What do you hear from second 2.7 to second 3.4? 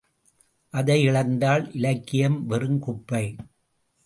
குப்பை.